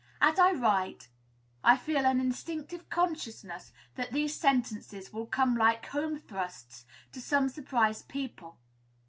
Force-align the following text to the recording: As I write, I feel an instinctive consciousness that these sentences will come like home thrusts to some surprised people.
As 0.19 0.39
I 0.39 0.51
write, 0.53 1.09
I 1.63 1.77
feel 1.77 2.07
an 2.07 2.19
instinctive 2.19 2.89
consciousness 2.89 3.71
that 3.93 4.11
these 4.11 4.33
sentences 4.33 5.13
will 5.13 5.27
come 5.27 5.55
like 5.55 5.85
home 5.85 6.17
thrusts 6.17 6.85
to 7.11 7.21
some 7.21 7.49
surprised 7.49 8.07
people. 8.07 8.57